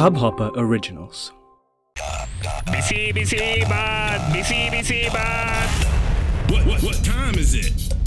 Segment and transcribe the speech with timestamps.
[0.00, 1.30] Hubhopper Originals.
[6.48, 7.99] What, what, what time is it?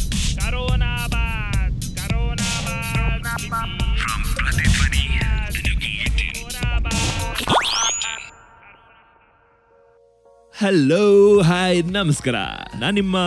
[10.63, 11.05] Hello
[11.47, 12.37] hi ನಮಸ್ಕಾರ.
[12.81, 13.17] ನಾನು ನಿಮ್ಮ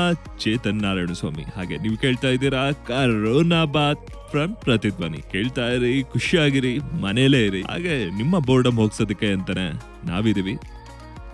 [0.43, 1.43] ಚೇತನ್ ನಾರಾಯಣ ಸ್ವಾಮಿ.
[1.57, 5.21] ಹಾಗೆ ನೀವು ಕೇಳ್ತಾ ಇದ್ದೀರಾ ಕರೋನಾ ಬಾತ್ ಫ್ರಮ್ ಪ್ರತಿಧ್ವನಿ.
[5.33, 6.73] ಕೇಳ್ತಾ ಇರಿ, ಖುಷಿಯಾಗಿರಿ,
[7.05, 7.63] ಮನೇಲೇ ಇರಿ.
[7.63, 9.67] ಹಾಗೆ ನಿಮ್ಮ ಬೋರ್ಡಮ್ ಹೋಗ್ಸೋದಕ್ಕೆ ಅಂತಾನೆ
[10.13, 10.55] ನಾವಿದೀವಿ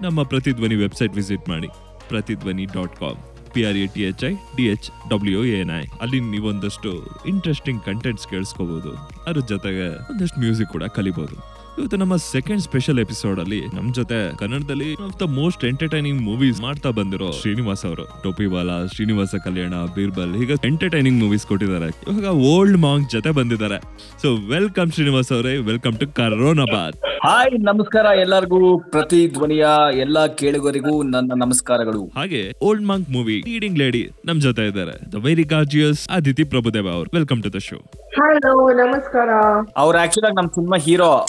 [0.06, 1.70] ನಮ್ಮ ಪ್ರತಿಧ್ವನಿ ವೆಬ್ಸೈಟ್ ವಿಸಿಟ್ ಮಾಡಿ
[2.08, 3.20] Prathidhvani dot com
[3.54, 6.92] P R A T H I D H W N I ಅಲ್ಲಿ ನೀವೊಂದಷ್ಟು
[7.34, 8.92] ಇಂಟ್ರೆಸ್ಟಿಂಗ್ ಕಂಟೆಂಟ್ಸ್ ಕೇಳಿಸ್ಕೋಬಹುದು
[9.28, 11.36] ಅದ್ರ ಜೊತೆಗೆ ಒಂದಷ್ಟು ಮ್ಯೂಸಿಕ್ ಕೂಡ ಕಲಿಬಹುದು
[11.78, 16.90] ಇವತ್ತು ನಮ್ಮ ಸೆಕೆಂಡ್ ಸ್ಪೆಷಲ್ ಎಪಿಸೋಡ್ ಅಲ್ಲಿ ನಮ್ ಜೊತೆ ಕನ್ನಡದಲ್ಲಿ of the most entertaining movies ಮಾಡ್ತಾ
[16.90, 18.22] ಬಂದಿರೋ ಶ್ರೀನಿವಾಸ್ ಅವರು.
[18.22, 21.88] ಟೋಪಿವಾಲ ಶ್ರೀನಿವಾಸ ಕಲ್ಯಾಣ ಬೀರ್ಬಲ್ ಹೀಗೆ ಎಂಟರ್ಟೈನಿಂಗ್ ಮೂವೀಸ್ ಕೊಟ್ಟಿದ್ದಾರೆ.
[21.88, 23.78] ಇವಾಗ ಓಲ್ಡ್ ಮಾಂಗ್ ಜೊತೆ ಬಂದಿದ್ದಾರೆ.
[24.22, 26.96] ಸೊ ವೆಲ್ಕಮ್ ಶ್ರೀನಿವಾಸ್ ಅವರೇ ವೆಲ್ಕಮ್ ಟು ಕರೋನಾಬಾದ್.
[27.26, 28.78] ಹಾಯ್ ನಮಸ್ಕಾರ ಎಲ್ಲರಿಗೂ.
[28.78, 32.12] ಪ್ರತಿ ಧ್ವನಿಯ ಎಲ್ಲಾ ಕೇಳುಗರಿಗೂ ನನ್ನ ನಮಸ್ಕಾರಗಳು.
[32.16, 35.12] ಹಾಗೆ Old Monk movie leading lady ನಮ್ ಜೊತೆ ಇದ್ದಾರೆ.
[35.12, 37.10] The very gorgeous Aditi Prabhudeva ಅವರು.
[37.14, 37.76] Welcome to the show
[38.16, 39.28] hello ನಮಸ್ಕಾರ.
[39.76, 41.26] ಅವ್ರ ಆಕ್ಚುಲಿ ನಮ್ ಸಿನಿಮಾ ಹೀರೋ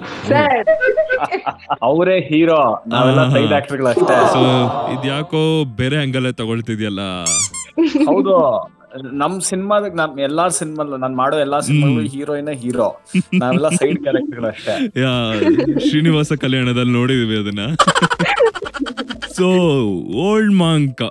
[1.82, 3.32] ಅವರೇ ಹೀರೋ ನಾವೆಲ್ಲ.
[3.32, 4.14] ಸೈಡ್ ಆಕ್ಟರ್ಗಳು ಅಷ್ಟೇ.
[4.32, 4.40] ಸೊ
[4.92, 7.00] ಇದ್ಯಾಕೋ ಬೇರೆ ಹಂಗಲ್ಲೇ ತಗೊಳ್ತಿದ್ಯಲ್ಲ?
[8.06, 8.36] ಹೌದು.
[9.12, 12.88] ನಮ್ ಸಿನಿಮಾದ ನಮ್ ಎಲ್ಲಾ ಸಿನಿಮಾ ನಾನ್ ಮಾಡೋ ಎಲ್ಲಾ ಸಿನಿಮಾಗಳು ಹೀರೋಯಿನ್ ಹೀರೋ.
[13.34, 14.74] ನಾವೆಲ್ಲ ಸೈಡ್ ಕ್ಯಾರೆಕ್ಟರ್ಗಳು ಅಷ್ಟೇ.
[15.00, 15.12] ಯಾ
[15.88, 17.64] ಶ್ರೀನಿವಾಸ ಕಲ್ಯಾಣದಲ್ಲಿ ನೋಡಿದೀವಿ ಅದನ್ನ.
[19.36, 19.46] So
[20.22, 21.02] Old Monk.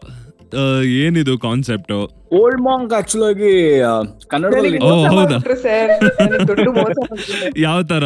[1.01, 1.93] ಏನಿದು ಕಾನ್ಸೆಪ್ಟ್
[2.35, 3.49] ಓಲ್ಡ್ ಮಾಂಗ್ ಆಕ್ಚುಲ್ ಆಗಿ
[3.81, 3.93] ಆ,
[4.27, 5.37] ಕನ್ನಡದಲ್ಲಿ ಓ, ಹೌದಾ?
[5.63, 5.91] ಸರ್.
[6.47, 6.97] ದೊಡ್ಡ ಮೋಸ
[7.65, 8.03] ಯಾವ ತರ?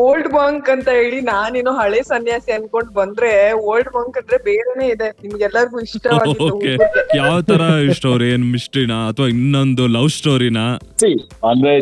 [0.00, 3.30] ಓಲ್ಡ್ ಮಾಂಕ್ ಅಂತ ಹೇಳಿ ನಾನೇನೋ ಹಳೆ ಸನ್ಯಾಸಿ ಅನ್ಕೊಂಡ್ ಬಂದ್ರೆ
[3.64, 5.08] ಓಲ್ಡ್ ಮಾಂಕ್ ಅಂದ್ರೆ ಬೇರೆನೆ ಇದೆ.
[5.22, 6.06] ನಿಮ್ಗೆಲ್ಲರಿಗೂ ಇಷ್ಟ
[6.46, 6.74] ಓಕೆ.
[7.16, 10.64] ಯಾವ ತರ ಸ್ಟೋರಿ ಏನ್ ಮಿಸ್ಟ್ರಿನಾ ಅಥವಾ ಇನ್ನೊಂದು ಲವ್ ಸ್ಟೋರಿನಾ
[11.02, 11.72] See, ಅಂದ್ರೆ.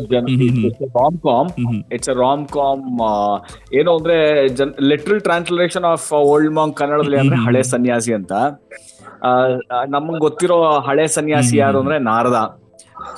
[0.97, 1.51] Rom com.
[1.93, 2.85] It's rom com
[3.75, 4.19] ಏನು ಅಂದ್ರೆ
[4.89, 8.33] literal translation of Old Monk ಕನ್ನಡದಲ್ಲಿ ಅಂದ್ರೆ ಹಳೆ ಸನ್ಯಾಸಿ ಅಂತ.
[9.89, 12.39] ನಮಗ್ ಗೊತ್ತಿರೋ ಹಳೆ ಸನ್ಯಾಸಿ ಯಾರು ಅಂದ್ರೆ ನಾರದ.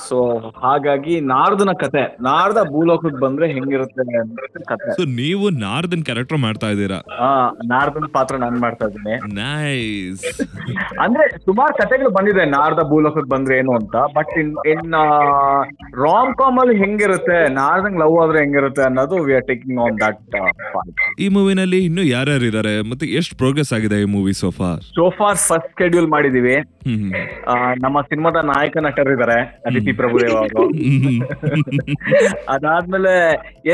[0.08, 0.16] ಸೊ
[0.62, 4.90] ಹಾಗಾಗಿ ನಾರ್ದನ ಕತೆ ನಾರ್ದ ಭೂಲೋಕಕ್ಕೆ ಬಂದ್ರೆ ಹೆಂಗಿರುತ್ತೆ ಅನ್ನೋದು ಕತೆ.
[4.98, 6.98] ಸೊ ನೀವು ನಾರ್ದನ್ ಕ್ಯಾರೆಕ್ಟರ್ ಮಾಡ್ತಾ ಇದ್ದೀರಾ?
[7.26, 7.28] ಆ
[7.72, 9.14] ನಾರದನ ಪಾತ್ರ ನಾನ್ ಮಾಡ್ತಾ ಇದ್ದೀನಿ.
[9.40, 10.24] ನೈಸ್
[11.04, 13.96] ಅಂದ್ರೆ ಸುಮಾರು ಕತೆಗಳು ಬಂದಿದೆ ನಾರ್ದ ಭೂಲೋಕಕ್ಕೆ ಬಂದ್ರೆ ಏನು ಅಂತ.
[14.16, 14.90] But in in
[16.06, 21.00] rom com ಅಲ್ಲಿ ಹೆಂಗಿರುತ್ತೆ ನಾರ್ದಂಗ್ ಲವ್ ಆದ್ರೆ ಹೆಂಗಿರುತ್ತೆ ಅನ್ನೋದು we are taking on that part
[21.24, 25.72] ಈ ಮೂವಿನಲ್ಲಿ ಇನ್ನು ಯಾರ್ಯಾರು ಇದಾರೆ ಮತ್ತೆ ಎಷ್ಟು ಪ್ರೋಗ್ರೆಸ್ ಆಗಿದೆ ಈ movie so far so far first
[25.80, 26.56] schedule ಮಾಡಿದೀವಿ.
[27.84, 29.38] ನಮ್ಮ ಸಿನಿಮಾದ ನಾಯಕ ನಟರಿದ್ದಾರೆ.
[29.70, 31.20] ಅದಿತಿ ಪ್ರಭುದೇವ ಹ್ಮ್
[32.54, 33.12] ಅದಾದ್ಮೇಲೆ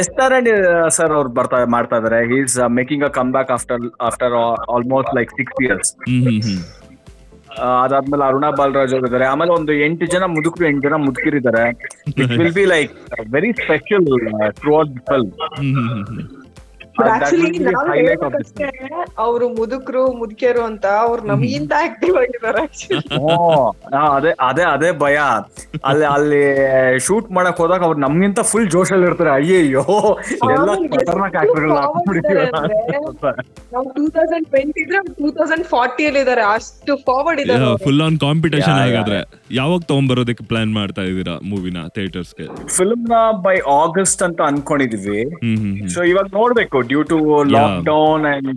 [0.01, 0.49] ಎಸ್ ನಾರಾಯಣ್
[0.97, 2.21] ಸರ್ ಅವ್ರು ಬರ್ತಾ ಮಾಡ್ತಾ ಇದಾರೆ.
[2.39, 4.35] Is making a come back after after
[4.75, 5.93] almost like six years
[7.83, 9.27] ಅದಾದ್ಮೇಲೆ ಅರುಣಾ ಬಾಲರಾಜ್ ಅವರು ಇದಾರೆ.
[9.33, 11.65] ಆಮೇಲೆ ಒಂದು ಎಂಟು ಜನ ಮುದುಕರು ಎಂಟು ಜನ ಮುದುಕಿರಿದ್ದಾರೆ
[12.15, 12.93] it will be like
[13.35, 14.07] very special
[14.79, 15.31] throughout film
[19.25, 23.01] ಅವ್ರು ಮುದುಕರು ಮುದುಕಿಯರು ಅಂತ ಅವ್ರು ನಮಗಿಂತ ಆಕ್ಟಿವ್ ಆಗಿದ್ದಾರೆ ಆಕ್ಚುಲಿ
[24.17, 25.19] ಅದೇ ಅದೇ ಅದೇ ಭಯ.
[25.91, 26.41] ಅಲ್ಲಿ ಅಲ್ಲಿ
[27.07, 29.33] ಶೂಟ್ ಮಾಡಕ್ ಹೋದಾಗ ಅವ್ರು ನಮ್ಗಿಂತ ಫುಲ್ ಜೋಶಲ್ಲಿ ಇರ್ತಾರೆ.
[29.39, 29.85] ಅಯ್ಯಯ್ಯೋ
[30.55, 31.37] ಎಲ್ಲ ಖತರ್ನಾಕ್
[33.75, 38.19] ನಾವು ಟೂ ತೌಸಂಡ್ ಟ್ವೆಂಟಿ ಇದ್ರೆ ಟೂ ತೌಸಂಡ್ ಫಾರ್ಟಿ ಅಲ್ಲಿ ಇದಾರೆ ಅಷ್ಟು ಫಾರ್ವರ್ಡ್ ಇದಾರೆ ಫುಲ್ ಆನ್
[38.27, 39.21] ಕಾಂಪಿಟೇಷನ್ ಹಾಗಾದ್ರೆ.
[39.61, 42.47] ಯಾವಾಗ ತಗೊಂಡ್ಬರೋದಕ್ಕೆ ಪ್ಲಾನ್ ಮಾಡ್ತಾ ಇದೀರಾ ಮೂವಿನ ಥಿಯೇಟರ್ಸ್ಗೆ
[42.77, 45.21] ಫಿಲ್ಮ್ನ ಬೈ ಆಗಸ್ಟ್ ಅಂತ ಅನ್ಕೊಂಡಿದೀವಿ.
[45.95, 46.79] ಸೊ ಇವಾಗ ನೋಡ್ಬೇಕು.
[46.89, 47.19] Due to
[47.85, 48.51] lockdown and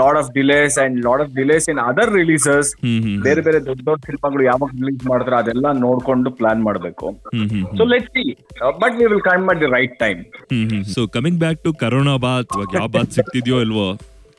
[0.00, 3.80] lot of delays and lot of delays in other releases hmm hmm ಬೇರೆ ಬೇರೆ ದೊಡ್ಡ
[3.88, 7.06] ದೊಡ್ಡ ಸಿನಿಮಾಗಳು ಯಾವಾಗ ರಿಲೀಸ್ ಮಾಡಿದ್ರೆ ಅದೆಲ್ಲ ನೋಡ್ಕೊಂಡು ಪ್ಲಾನ್ ಮಾಡ್ಬೇಕು.
[7.78, 8.24] So let see
[8.82, 10.20] but we will come at the right time
[10.94, 13.88] so coming back to corona Baat ಯಾವ ಬಾತ್ ಸಿಗ್ತಿದ್ಯೋ ಇಲ್ವೋ?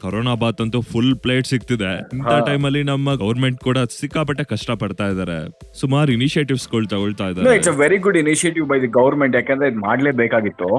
[0.04, 1.92] ಕರೋನಾ ಬಾತ್ ಅಂತೂ ಫುಲ್ ಪ್ಲೇಟ್ ಸಿಗ್ತಿದೆ.
[2.18, 5.38] ಇಂಥ ಟೈಮಲ್ಲಿ ನಮ್ಮ ಗೌರ್ಮೆಂಟ್ ಕೂಡ ಸಿಕ್ಕಾಪಟ್ಟೆ ಕಷ್ಟ ಪಡ್ತಾ ಇದಾರೆ.
[5.80, 7.56] ಸುಮಾರು ಇನಿಷಿಯೇಟಿವ್ಸ್ಗಳು ತಗೊಳ್ತಾ ಇದಾರೆ.
[7.56, 10.70] It's a very good initiative by the government ಯಾಕಂದ್ರೆ ಇದು ಮಾಡ್ಲೇಬೇಕಾಗಿತ್ತು.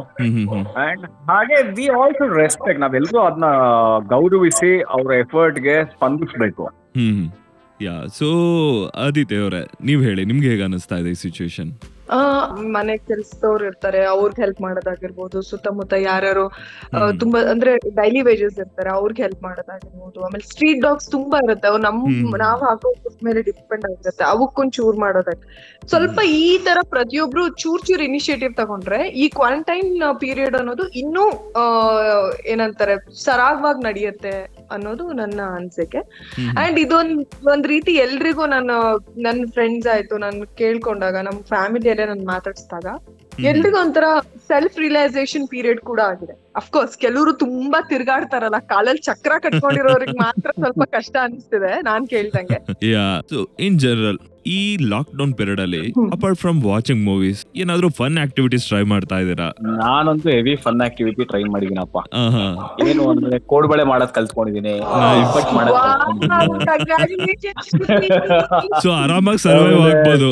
[0.84, 3.50] ಅಂಡ್ ಹಾಗೆ ವಿ ಆಲ್ಸೋ ರೆಸ್ಪೆಕ್ಟ್ ನಾವೆಲ್ಲರೂ ಅದನ್ನ
[4.14, 6.66] ಗೌರವಿಸಿ ಅವ್ರ ಎಫರ್ಟ್ಗೆ ಸ್ಪಂದಿಸಬೇಕು.
[6.98, 7.24] ಹ್ಮ್
[7.82, 8.28] ಯಾ ಸೊ
[9.06, 11.70] ಆದಿತ್ಯ ಅವರೇ ನೀವ್ ಹೇಳಿ ನಿಮ್ಗೆ ಹೇಗೆ ಅನಿಸ್ತಾ ಇದೆ ಈ ಸಿಚುವೇಶನ್
[12.09, 12.19] ಆ,
[12.75, 17.18] ಮನೆ ಕೆಲ್ಸದವ್ರು ಇರ್ತಾರೆ ಅವ್ರಿಗೆ ಹೆಲ್ಪ್ ಮಾಡೋದಾಗಿರ್ಬೋದು ಸುತ್ತಮುತ್ತ ಯಾರ್ಯಾರು ಆ, ಹ್ಮ್.
[17.18, 20.24] ತುಂಬಾ ಅಂದ್ರೆ ಡೈಲಿ ವೇಜಸ್ ಇರ್ತಾರೆ ಅವ್ರಿಗೆ ಹೆಲ್ಪ್ ಮಾಡೋದಾಗಿರ್ಬೋದು.
[20.24, 22.34] ಆಮೇಲೆ ಸ್ಟ್ರೀಟ್ ಡಾಗ್ಸ್ ತುಂಬಾ ಇರುತ್ತೆ ಅವ್ರು ನಮ್ ಹ್ಮ್.
[22.39, 25.45] ನಾವ್ ಹಾಕೋ food ಮೇಲೆ ಡಿಪೆಂಡ್ ಆಗಿರುತ್ತೆ ಅವಕ್ಕೊಂದ್ ಚೂರ್ ಮಾಡೋದಾಗಿ
[25.89, 31.24] ಸ್ವಲ್ಪ ಈ ತರ ಪ್ರತಿಯೊಬ್ರು ಚೂರ್ ಚೂರ್ ಇನಿಷಿಯೇಟಿವ್ ತಗೊಂಡ್ರೆ ಈ ಕ್ವಾರಂಟೈನ್ ಪೀರಿಯಡ್ ಅನ್ನೋದು ಇನ್ನೂ
[31.56, 31.65] ಆ,
[32.47, 34.34] ಏನಂತಾರೆ ಸರಾಗವಾಗಿ ನಡೆಯುತ್ತೆ.
[34.71, 36.01] ಅನ್ನೋದು ನನ್ನ ಅನ್ಸಿಕೆ.
[36.57, 38.71] ಅಂಡ್ ಇದೊಂದ್ ಒಂದ್ ರೀತಿ ಎಲ್ರಿಗೂ ನನ್ನ
[39.16, 42.87] ನನ್ ಫ್ರೆಂಡ್ಸ್ ಆಯ್ತು ನನ್ ಕೇಳ್ಕೊಂಡಾಗ ನಮ್ ಫ್ಯಾಮಿಲಿಯಲ್ಲೇ ನನ್ ಮಾತಾಡ್ಸಿದಾಗ
[43.45, 44.05] ಎಲ್ರಿಗೂ ಒಂಥರ
[44.49, 46.34] ಸೆಲ್ಫ್ ರಿಯಲೈಸೇಷನ್ ಪೀರಿಯಡ್ ಕೂಡ ಆಗಿದೆ.
[46.57, 52.59] ಅಫ್ಕೋರ್ಸ್ ಕೆಲವರು ತುಂಬಾ ತಿರ್ಗಾಡ್ತಾರಲ್ಲ ಕಾಲಲ್ಲಿ ಚಕ್ರ ಕಟ್ಕೊಂಡಿರೋರಿಗೆ ಮಾತ್ರ ಸ್ವಲ್ಪ ಕಷ್ಟ ಅನಿಸ್ತಿದೆ ನಾನ್ ಕೇಳ್ದಂಗೆ.
[53.66, 54.58] ಇನ್ ಜನರಲ್ ಈ
[54.92, 55.82] ಲಾಕ್ ಡೌನ್ ಪೀರಿಯಡ್ ಅಲ್ಲಿ
[56.12, 59.48] ಅಪಾರ್ಟ್ ಫ್ರಮ್ ವಾಚಿಂಗ್ ಮೂವೀಸ್ ಏನಾದ್ರೂ ಫನ್ ಆಕ್ಟಿವಿಟೀಸ್ ಟ್ರೈ ಮಾಡ್ತಾ ಇದೀರಾ
[59.80, 61.98] ನಾನಂತೂ ಹೆವಿ ಫನ್ ಆಕ್ಟಿವಿಟಿ ಟ್ರೈ ಮಾಡಿದೀನಪ್ಪ
[62.88, 64.74] ಏನು ಅಂದ್ರೆ ಕೋಡ್ಬಳೆ ಮಾಡೋದ್ ಕಲ್ತ್ಕೊಂಡಿದೀನಿ.
[68.82, 70.30] ಸೊ ಆರಾಮಾಗಿ ಸರ್ವೈವ್ ಆಗ್ಬೋದು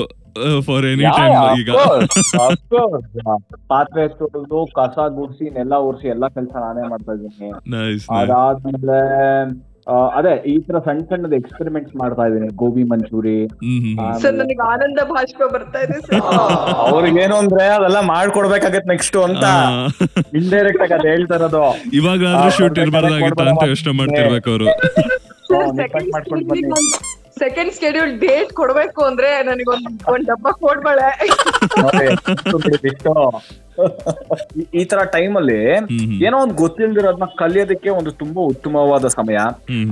[0.66, 1.70] ಫಾರ್ ಎನಿ ಟೈಮ್ of ಈಗ.
[1.72, 2.14] course,
[3.72, 7.50] ಪಾತ್ರೆ ತೊಳೆದು ಕಸ ಗುಡ್ಸಿ ನೆಲ್ಲ ಉರ್ಸಿ ಎಲ್ಲಾ ಕೆಲಸ ನಾನೇ ಮಾಡ್ತಾ ಇದ್ದೀನಿ.
[7.74, 9.00] ನೈಸ್ ಅದಾದ್ಮೇಲೆ
[9.88, 13.48] ಅದೇ ಈ ತರ ಸಣ್ಣ ಸಣ್ಣದ ಎಕ್ಸ್ಪೆರಿಮೆಂಟ್ಸ್ ಮಾಡ್ತಾ ಇದೀನಿ ಗೋಬಿ ಮಂಚೂರಿ.
[14.22, 15.96] ಸರ್ ನನಗೆ ಆನಂದ ಭಾಷ್ಪ ಬರ್ತಾ ಇದೆ
[16.90, 19.44] ಅವ್ರಿಗೇನು ಅಂದ್ರೆ ಅದೆಲ್ಲ ಮಾಡ್ಕೊಡ್ಬೇಕಾಗತ್ತೆ ನೆಕ್ಸ್ಟ್ ಅಂತ.
[20.40, 21.64] ಇಂಡೈರೆಕ್ಟ್ ಆಗಿ ಅದ್ ಹೇಳ್ತಾರದು.
[21.92, 22.24] ಇವಾಗ
[22.58, 23.64] ಶೂಟ್ ಇರಬಾರ್ದಾಗಿತ್ತ ಅಂತ.
[23.72, 24.68] ಯೋಚನೆ ಮಾಡ್ತಿರ್ಬೇಕು ಅವರು.
[27.38, 31.08] ಸೆಕೆಂಡ್ ಸ್ಕೆಡ್ಯೂಲ್ ಡೇಟ್ ಕೊಡ್ಬೇಕು ಅಂದ್ರೆ ನನಗೊಂದು ಒಂದ್ ಡಬ್ಬ ಕೊಡ್ಬೇಳೆ.
[34.74, 35.58] ಈ- ತರ ಟೈಮ್ ಅಲ್ಲಿ
[36.22, 39.38] ಏನೋ ಒಂದು ಗೊತ್ತಿಲ್ದಿರೋದನ್ನ ಕಲಿಯೋದಕ್ಕೆ ಒಂದು ತುಂಬಾ ಉತ್ತಮವಾದ ಸಮಯ.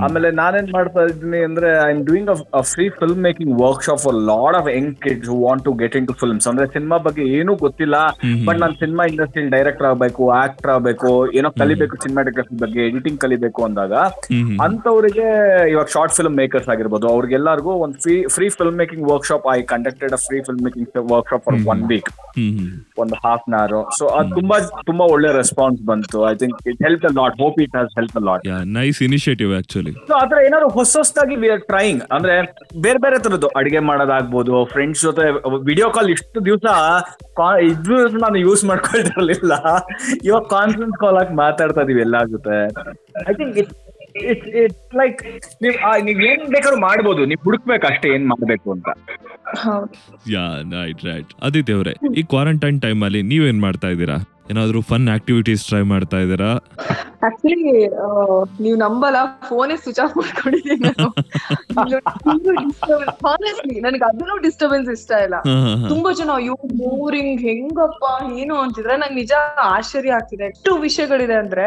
[0.03, 4.57] ಆಮೇಲೆ ನಾನೇನ್ ಮಾಡ್ತಾ ಇದ್ದೀನಿ ಅಂದ್ರೆ I am doing a free film making workshop for lot
[4.57, 7.95] of young kids who want to get into films ಅಂದ್ರೆ ಸಿನಿಮಾ ಬಗ್ಗೆ ಏನೂ ಗೊತ್ತಿಲ್ಲ
[8.45, 13.93] ಬಟ್ ನಾನು ಸಿನಿಮಾ ಇಂಡಸ್ಟ್ರಿಯಲ್ಲಿ ಡೈರೆಕ್ಟರ್ ಆಗ್ಬೇಕು ಆಕ್ಟರ್ ಆಗ್ಬೇಕು ಏನೋ ಕಲಿಬೇಕು ಸಿನಿಮಾಟೋಗ್ರಫಿ ಬಗ್ಗೆ ಎಡಿಟಿಂಗ್ ಕಲಿಬೇಕು ಅಂದಾಗ
[14.65, 15.27] ಅಂತವರಿಗೆ
[15.71, 20.21] ಇವಾಗ ಶಾರ್ಟ್ ಫಿಲ್ಮ್ ಮೇಕರ್ಸ್ ಆಗಿರ್ಬೋದು ಅವ್ರಿಗೆಲ್ಲರಿಗೂ ಒಂದು free free film making workshop I conducted a
[20.25, 20.79] free film making
[21.31, 22.09] workshop for one week
[22.99, 24.57] ಒಂದು ಹಾಫ್ ಅನ್ ಅವರ್ ಸೊ ಅದು ತುಂಬಾ
[24.89, 26.17] ತುಂಬಾ ಒಳ್ಳೆ ರೆಸ್ಪಾನ್ಸ್ ಬಂತು.
[26.31, 28.47] I think it help a lot hope it has help a lot
[28.79, 32.35] nice initiative actually so ಆತರ ಏನಾದ್ರು ಹೊಸ ಹೊಸದಾಗಿ ವಿ ಆರ್ ಟ್ರೈಂಗ್ ಅಂದ್ರೆ
[32.87, 33.49] ಬೇರೆ ಬೇರೆ ತರದ್ದು.
[33.59, 35.27] ಅಡಿಗೆ ಮಾಡೋದಾಗ್ಬೋದು ಫ್ರೆಂಡ್ಸ್ ಜೊತೆ
[35.69, 36.65] ವಿಡಿಯೋ ಕಾಲ್ ಇಷ್ಟು ದಿವಸ
[37.69, 39.53] ಇದ್ರು ನಾನು ಯೂಸ್ ಮಾಡ್ಕೊಳ್ತಿರ್ಲಿಲ್ಲ.
[40.27, 42.57] ಇವಾಗ ಕಾನ್ಫರೆನ್ಸ್ ಕಾಲ್ ಆಗಿ ಮಾತಾಡ್ತಾ ಇದೀವಿ ಎಲ್ಲ ಜೊತೆ.
[43.29, 43.71] I think it
[44.31, 45.19] it it like
[45.63, 45.75] ನೀವ್
[46.07, 47.21] ನೀವ್ ಏನ್ ಬೇಕಾದ್ರೂ ಮಾಡ್ಬೋದು.
[47.31, 48.89] ನೀವ್ ಹುಡುಕ್ಬೇಕು ಅಷ್ಟೇ ಏನ್ ಮಾಡ್ಬೇಕು ಅಂತ.
[50.29, 51.33] ಯಾ ರೈಟ್ ರೈಟ್
[51.71, 54.17] ಅವರೇ ಈ ಕ್ವಾರಂಟೈನ್ ಟೈಮ್ ಅಲ್ಲಿ ನೀವೇನ್ ಮಾಡ್ತಾ ಇದ್ದೀರಾ?
[54.49, 56.49] ಏನಾದ್ರೂ ಫನ್ ಆಕ್ಟಿವಿಟೀಸ್ ಟ್ರೈ ಮಾಡ್ತಾ ಇದ್ದೀರಾ?
[57.27, 57.73] ಆಕ್ಚುಲಿ
[58.63, 59.17] ನೀವ್ ನಂಬಲ್ಲ
[59.49, 60.89] ಫೋನೇ ಸ್ವಿಚ್ ಆಫ್ ಮಾಡ್ಕೊಂಡಿದ್ದೀನಿ
[63.85, 65.35] ನನಗೆ ಅದನ್ನು ಡಿಸ್ಟರ್ಬೆನ್ಸ್ ಇಷ್ಟ ಇಲ್ಲ.
[65.87, 68.03] ತುಂಬಾ ಜನ ಅಯ್ಯೋ ಬೋರಿಂಗ್ ಹೆಂಗಪ್ಪ
[68.41, 68.55] ಏನು?
[68.55, 69.31] ಅಂತಿದ್ರೆ ನಂಗೆ ನಿಜ
[69.63, 70.45] ಆಶ್ಚರ್ಯ ಆಗ್ತಿದೆ.
[70.45, 71.65] ಎಷ್ಟು ವಿಷಯಗಳಿದೆ ಅಂದ್ರೆ.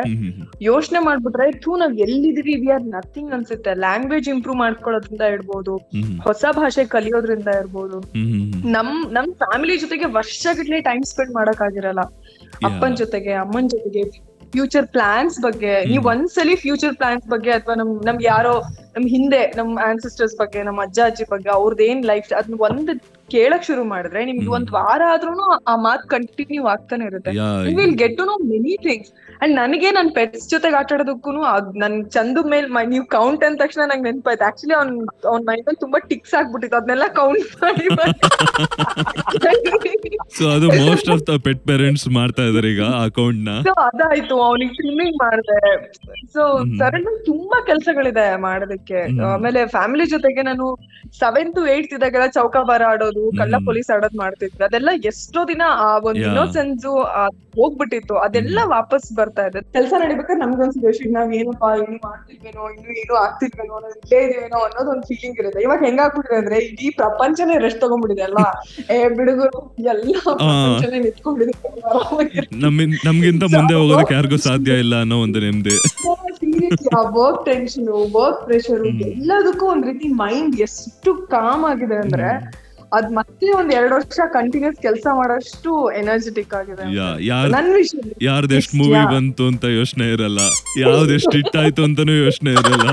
[0.63, 3.75] ಯೋಚನೆ ಮಾಡ್ಬಿಟ್ರೆ ತೂ ನಾವ್ ಎಲ್ಲಿದೀವಿ ವಿ ಆರ್ ನಥಿಂಗ್ ಅನ್ಸುತ್ತೆ.
[3.75, 5.77] ಲ್ಯಾಂಗ್ವೇಜ್ ಇಂಪ್ರೂವ್ ಮಾಡ್ಕೊಳ್ಳೋದ್ರಿಂದ ಇರ್ಬೋದು.
[6.25, 8.01] ಹೊಸ ಭಾಷೆ ಕಲಿಯೋದ್ರಿಂದ ಇರ್ಬೋದು.
[8.77, 12.05] ನಮ್ ನಮ್ ಫ್ಯಾಮಿಲಿ ಜೊತೆಗೆ ವರ್ಷಗಟ್ಲೆ ಟೈಮ್ ಸ್ಪೆಂಡ್ ಮಾಡಕ್ ಆಗಿರಲ್ಲ
[12.65, 14.03] ಅಪ್ಪನ್ ಜೊತೆಗೆ ಅಮ್ಮನ್ ಜೊತೆಗೆ
[14.55, 15.73] ಫ್ಯೂಚರ್ ಪ್ಲಾನ್ಸ್ ಬಗ್ಗೆ.
[15.91, 18.53] ನೀವ್ ಒಂದ್ಸಲಿ ಫ್ಯೂಚರ್ ಪ್ಲಾನ್ಸ್ ಬಗ್ಗೆ ಅಥವಾ ನಮ್ ನಮ್ಗೆ ಯಾರೋ
[18.95, 22.91] ನಮ್ ಹಿಂದೆ ನಮ್ ಆನ್ಸಿಸ್ಟರ್ಸ್ ಬಗ್ಗೆ ನಮ್ ಅಜ್ಜ ಅಜ್ಜಿ ಬಗ್ಗೆ ಅವ್ರದ್ದು ಏನ್ ಲೈಫ್ ಅದನ್ನ ಒಂದ್
[23.35, 27.33] ಕೇಳಕ್ ಶುರು ಮಾಡಿದ್ರೆ ನಿಮ್ಗೆ ಒಂದ್ ವಾರ ಆದ್ರೂನು ಆ ಮಾತ್ ಕಂಟಿನ್ಯೂ ಆಗ್ತಾನೆ ಇರುತ್ತೆ.
[27.37, 27.49] Yeah,
[27.81, 31.31] will get to know many things and ನನಗೆ ನನ್ ಪೆಟ್ಸ್ ಜೊತೆಗೆ ಆಟ ಆಡೋದಕ್ಕೂ
[31.83, 34.45] ನನ್ ಚಂದು ಮೇಲೆ ನೀವು ಕೌಂಟ್ ಅಂದ ತಕ್ಷಣ ನಂಗೆ ನೆನಪಾಯ್ತು.
[34.45, 34.93] ಆಕ್ಚುಲಿ ಅವ್ನ್
[35.25, 36.77] ಅವ್ನ್ ಮೈಂಡ್ ಅಲ್ಲಿ ತುಂಬಾ ಟಿಕ್ಸ್ ಆಗ್ಬಿಟ್ಟಿತ್ತು.
[36.77, 37.87] ಅದನ್ನೆಲ್ಲ ಕೌಂಟ್ ಮಾಡಿ
[40.37, 43.55] ಸೊ ಅದು most of the pet parents ಮಾಡ್ತಾ ಇದಾರೆ ಈಗ ಅಕೌಂಟ್ನ?
[43.63, 44.37] ಸೊ ಅದಾಯ್ತು.
[44.43, 45.59] ಅವನಿಗೆ ಸ್ವಿಮ್ಮಿಂಗ್ ಮಾಡಿದೆ.
[46.35, 46.43] ಸೊ.
[46.79, 49.01] ಸರಳ ತುಂಬಾ ಕೆಲಸಗಳಿದೆ ಮಾಡೋದಕ್ಕೆ.
[49.31, 50.67] ಆಮೇಲೆ ಫ್ಯಾಮಿಲಿ ಜೊತೆಗೆ ನಾನು
[51.19, 53.24] ಸೆವೆಂತ್ ಏಟ್ ಇದ್ದಾಗೆಲ್ಲ ಚೌಕಾಬಾರ ಆಡೋದು.
[53.41, 56.23] ಕಳ್ಳ ಪೊಲೀಸ್ ಆಡೋದ್ ಮಾಡ್ತಿದ್ವಿ ಅದೆಲ್ಲ ಎಷ್ಟೋ ದಿನ ಆ ಒಂದು.
[56.27, 56.87] ಇನ್ನೋಸೆನ್ಸ್
[57.59, 58.15] ಹೋಗ್ಬಿಟ್ಟಿತ್ತು.
[58.25, 59.61] ಅದೆಲ್ಲ ವಾಪಸ್ ಬರ್ತಾ ಇದೆ.
[59.77, 65.05] ಕೆಲಸ ನಡಿಬೇಕಾದ್ರೆ ಒಂದ್ ಸಿಚುವೇಶನ್ ನಾವ್ ಏನಪ್ಪಾ ಇನ್ನು ಮಾಡ್ತಿದ್ವೇನೋ ಇನ್ನು ಏನು ಆಗ್ತಿದ್ವೇನೋ ಇಲ್ಲೇ ಇದೀವೇನೋ ಅನ್ನೋದ್ ಒಂದ್
[65.11, 65.63] ಫೀಲಿಂಗ್ ಇರುತ್ತೆ.
[65.67, 68.47] ಇವಾಗ ಹೆಂಗಾಗ್ಬಿಟ್ಟಿದೆ ಅಂದ್ರೆ ಇಡೀ ಪ್ರಪಂಚನೇ ರೆಸ್ಟ್ ತಗೊಂಡ್ಬಿಟ್ಟಿದೆ ಅಲ್ವಾ?
[68.95, 69.61] ಏ ಬಿಡುಗರು
[69.93, 71.55] ಎಲ್ಲ ಪ್ರಪಂಚನೇ ನಿಂತ್ಕೊಂಡಿದೆ.
[73.07, 75.77] ನಮ್ಗಿಂತ ಮುಂದೆ ಹೋಗೋದಕ್ಕೆ ಯಾರಿಗೂ ಸಾಧ್ಯ ಇಲ್ಲ ಅನ್ನೋ ಒಂದು ನೆಮ್ಮದಿ.
[77.17, 82.29] ವರ್ಕ್ ಟೆನ್ಷನ್ ವರ್ಕ್ ಪ್ರೆಷರ್ ಎಲ್ಲದಕ್ಕೂ ಒಂದ್ ರೀತಿ ಮೈಂಡ್ ಎಷ್ಟು ಕಾಮ್ ಆಗಿದೆ ಅಂದ್ರೆ
[82.97, 86.85] ಅದ್ ಮತ್ತೆ ಒಂದ್ ಎರಡು ವರ್ಷ ಕಂಟಿನ್ಯೂಸ್ ಕೆಲಸ ಮಾಡೋಷ್ಟು ಎನರ್ಜೆಟಿಕ್ ಆಗಿದೆ
[87.57, 87.99] ನನ್ ವಿಷಯ
[88.81, 90.41] ಮೂವಿ ಬಂತು ಅಂತ ಯೋಚನೆ ಇರಲ್ಲ.
[90.85, 92.89] ಯಾವ್ದು ಎಷ್ಟು ಹಿಟ್ ಆಯ್ತು ಅಂತಾನೂ ಯೋಚನೆ ಇರಲ್ಲ.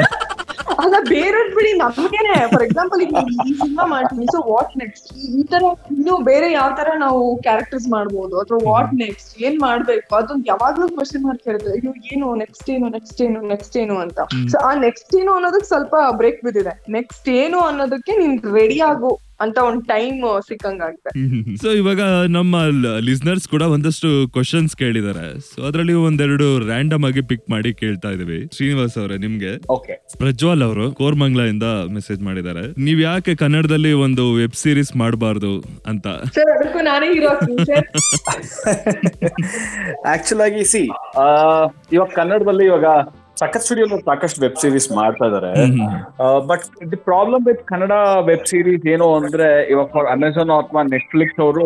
[0.84, 2.36] ಅಲ್ಲ ಬೇರೆ ಬಿಡಿ ನಮ್ಗೇನೆ.
[2.52, 4.26] ಫಾರ್ ಎಕ್ಸಾಂಪಲ್ ಈಗ ಈ ಸಿನಿಮಾ ಮಾಡ್ತೀನಿ.
[4.34, 5.10] ಸೊ ವಾಟ್ ನೆಕ್ಸ್ಟ್
[5.40, 5.64] ಈ ತರ
[5.96, 8.36] ಇನ್ನು ಬೇರೆ ಯಾವ ತರ ನಾವು ಕ್ಯಾರೆಕ್ಟರ್ಸ್ ಮಾಡ್ಬೋದು?
[8.44, 10.08] ಅಥವಾ ವಾಟ್ ನೆಕ್ಸ್ಟ್ ಏನ್ ಮಾಡ್ಬೇಕು?
[10.20, 11.72] ಅದೊಂದು ಯಾವಾಗ್ಲೂ ಕ್ವಶನ್ ಮಾರ್ಕ್ ಇರುತ್ತೆ.
[11.78, 14.20] ಅಯ್ಯೋ ಏನು ನೆಕ್ಸ್ಟ್ ಏನು ನೆಕ್ಸ್ಟ್ ಏನು ನೆಕ್ಸ್ಟ್ ಏನು ಅಂತ.
[14.54, 16.74] ಸೊ ಆ ನೆಕ್ಸ್ಟ್ ಏನು ಅನ್ನೋದಕ್ಕೆ ಸ್ವಲ್ಪ ಬ್ರೇಕ್ ಬಿದ್ದಿದೆ.
[16.98, 19.12] ನೆಕ್ಸ್ಟ್ ಏನು ಅನ್ನೋದಕ್ಕೆ ನೀನ್ ರೆಡಿ ಆಗು
[19.44, 20.18] ಅಂತ ಒಂದ್ ಟೈಮ್
[20.48, 21.12] ಸಿಕ್ಕಂಗಾಗಿದೆ
[21.62, 22.02] ಸೊ ಇವಾಗ
[22.38, 22.56] ನಮ್ಮ
[23.08, 28.40] ಲಿಸ್ನರ್ಸ್ ಕೂಡ ಒಂದಷ್ಟು ಕ್ವಶನ್ಸ್ ಕೇಳಿದ್ದಾರೆ ಸೊ ಅದರಲ್ಲಿ ಒಂದೆರಡು ರ್ಯಾಂಡಮ್ ಆಗಿ ಪಿಕ್ ಮಾಡಿ ಕೇಳ್ತಾ ಇದೀವಿ.
[28.56, 29.52] ಶ್ರೀನಿವಾಸ್ ಅವರೇ ನಿಮ್ಗೆ?
[29.76, 31.68] ಓಕೆ ಪ್ರಜ್ವಲ್ ಅವರು ಕೋರ್ಮಂಗ್ಲ ಇಂದ
[31.98, 32.64] ಮೆಸೇಜ್ ಮಾಡಿದ್ದಾರೆ.
[32.88, 35.54] ನೀವ್ ಯಾಕೆ ಕನ್ನಡದಲ್ಲಿ ಒಂದು ವೆಬ್ ಸೀರೀಸ್ ಮಾಡಬಾರ್ದು
[35.92, 36.06] ಅಂತ?
[36.38, 37.32] ಸರ್ ಅದಕ್ಕೂ ನಾನೇ ಹೀರೋ
[40.14, 40.84] ಆಕ್ಚುಲ್ ಆಗಿ ಸಿ
[41.96, 42.88] ಇವಾಗ ಕನ್ನಡದಲ್ಲಿ ಇವಾಗ
[43.42, 45.52] ಸಖತ್ ಸ್ಟುಡಿಯೋ ಸಾಕಷ್ಟು ವೆಬ್ ಸೀರೀಸ್ ಮಾಡ್ತಾ ಇದಾರೆ.
[46.50, 47.94] But the problem with Kannada
[48.30, 51.66] web series ಏನು ಅಂದ್ರೆ ಇವಾಗ ಫಾರ್ ಅಮೆಝಾನ್ ಅಥವಾ ನೆಟ್ಫ್ಲಿಕ್ಸ್ ಅವರು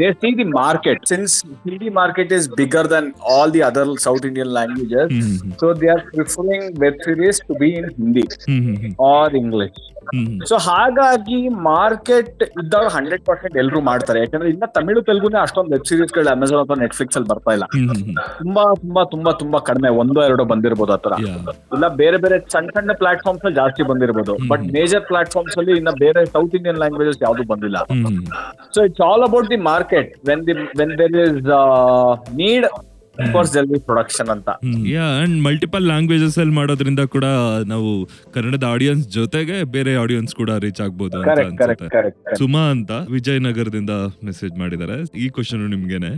[0.00, 1.34] they see the market since
[1.82, 5.14] the market is bigger than all the other South Indian languages
[5.62, 8.26] so they are preferring web series to be in Hindi
[9.12, 9.93] or English hmm
[10.50, 14.18] so ಹಾಗಾಗಿ market ಇದ್ದಾಗ hundred percent ಎಲ್ರು ಮಾಡ್ತಾರೆ.
[14.24, 17.66] ಯಾಕಂದ್ರೆ ಇನ್ನ ತಮಿಳು ತೆಲುಗುನೇ ಅಷ್ಟೊಂದು web ಸೀರೀಸ್ಗಳು Amazon ಅಥವಾ ನೆಟ್ಫ್ಲಿಕ್ಸ್ ಅಲ್ಲಿ ಬರ್ತಾ ಇಲ್ಲ.
[18.40, 19.90] ತುಂಬಾ ತುಂಬಾ ತುಂಬಾ ತುಂಬಾ ಕಡಿಮೆ.
[20.02, 21.18] ಒಂದೋ ಎರಡೋ ಬಂದಿರ್ಬೋದು ಆ ತರ
[21.76, 24.34] ಇಲ್ಲ ಬೇರೆ ಬೇರೆ ಸಣ್ಣ ಸಣ್ಣ ಪ್ಲಾಟ್ಫಾರ್ಮ್ಸ್ ಅಲ್ಲಿ ಜಾಸ್ತಿ ಬಂದಿರ್ಬೋದು.
[24.52, 27.78] ಬಟ್ ಮೇಜರ್ ಪ್ಲಾಟ್ಫಾರ್ಮ್ಸ್ ಅಲ್ಲಿ ಇನ್ನ ಬೇರೆ ಸೌತ್ ಇಂಡಿಯನ್ ಲ್ಯಾಂಗ್ವೇಜಸ್ ಯಾವ್ದು ಬಂದಿಲ್ಲ.
[28.76, 31.40] So it's all about the market when the when there is
[32.42, 32.66] need
[33.86, 34.48] production ಅಂತ.
[34.86, 37.24] ಯಾ ಅಂಡ್ ಮಲ್ಟಿಪಲ್ ಲ್ಯಾಂಗ್ವೇಜಸ್ ಅಲ್ಲಿ ಮಾಡೋದ್ರಿಂದ ಕೂಡ
[37.66, 38.04] ನಾವು
[38.34, 42.36] ಕನ್ನಡದ ಆಡಿಯನ್ಸ್ ಜೊತೆಗೆ ಬೇರೆ ಆಡಿಯನ್ಸ್ ಕೂಡ ರೀಚ್ ಆಗ್ಬೋದು ಅಂತ ಅನ್ಸುತ್ತೆ.
[42.36, 43.90] ಸುಮಾ ಅಂತ ವಿಜಯನಗರದಿಂದ
[44.24, 45.18] ಮೆಸೇಜ್ ಮಾಡಿದ್ದಾರೆ.
[45.18, 46.10] ಈ ಕ್ವಶನ್ ನಿಮ್ಗೆನೆ.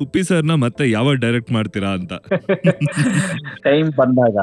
[0.00, 2.12] ಉಪ್ಪಿ ಸರ್ನ ಮತ್ತೆ ಯಾವಾಗ ಡೈರೆಕ್ಟ್ ಮಾಡ್ತೀರಾ ಅಂತ.
[3.64, 4.36] ಟೈಮ್ ಬಂದಾಗ.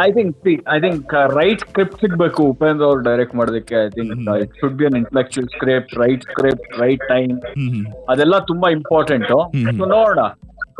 [0.00, 3.86] I think I think right script ಸಿಗ್ಬೇಕು ಉಪೇಂದ್ರ ಅವ್ರು ಡೈರೆಕ್ಟ್ ಮಾಡೋದಕ್ಕೆ.
[3.86, 7.40] I think it should be an intellectual script right script right time.
[8.08, 9.32] ಅದೆಲ್ಲ ತುಂಬಾ ಇಂಪಾರ್ಟೆಂಟ್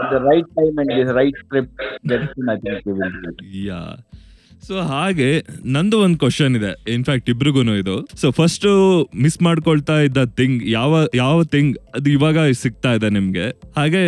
[0.02, 2.18] ನೋಡೋಣ right time and right script I
[2.86, 3.82] think yeah
[4.66, 5.28] so ಹಾಗೆ
[5.64, 6.70] ನಂದು ಒಂದು ಕ್ವಶನ್ ಇದೆ.
[6.88, 7.94] ಇನ್ಫ್ಯಾಕ್ಟ್ ಇಬ್ರಿಗೂ ಇದು.
[8.16, 8.66] ಸೊ ಫಸ್ಟ್
[9.16, 13.46] ಮಿಸ್ ಮಾಡ್ಕೊಳ್ತಾ ಇದ್ದ ಥಿಂಗ್ ಯಾವ ಯಾವ ಥಿಂಗ್ ಅದು ಇವಾಗ ಸಿಗ್ತಾ ಇದೆ ನಿಮ್ಗೆ?
[13.76, 14.02] ಹಾಗೆ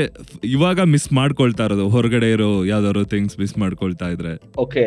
[0.44, 4.34] ಇವಾಗ ಮಿಸ್ ಮಾಡ್ಕೊಳ್ತಾ ಇರೋದು ಹೊರಗಡೆ ಇರೋ ಯಾವ್ದಾದ್ರು ಥಿಂಗ್ಸ್ ಮಿಸ್ ಮಾಡ್ಕೊಳ್ತಾ ಇದ್ರೆ.
[4.56, 4.84] ಓಕೆ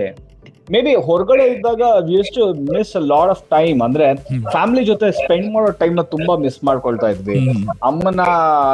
[0.72, 1.82] ಮೇ ಬಿ ಹೊರಗಡೆ ಇದ್ದಾಗ
[2.20, 2.42] ಎಷ್ಟು
[2.74, 4.06] ಮಿಸ್ ಲಾಡ್ ಆಫ್ ಟೈಮ್ ಅಂದ್ರೆ
[4.52, 7.38] ಫ್ಯಾಮಿಲಿ ಜೊತೆ ಸ್ಪೆಂಡ್ ಮಾಡೋ ಟೈಮ್ನ ತುಂಬಾ ಮಿಸ್ ಮಾಡ್ಕೊಳ್ತಾ ಇದ್ವಿ.
[7.84, 8.24] ಅಮ್ಮನ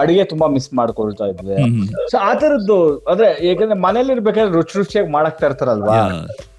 [0.02, 1.58] ಅಡಿಗೆ ತುಂಬಾ ಮಿಸ್ ಮಾಡ್ಕೊಳ್ತಾ ಇದ್ವಿ.
[2.12, 6.00] ಸೊ ಆ ತರದ್ದು ಅಂದ್ರೆ ಯಾಕಂದ್ರೆ ಮನೇಲಿ ಇರ್ಬೇಕಾದ್ರೆ ರುಚಿ ರುಚಿಯಾಗಿ ಮಾಡಕ್ತಾ ಇರ್ತಾರಲ್ವಾ.